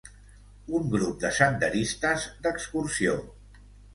[0.79, 3.15] Un grup de senderistes d'excursió.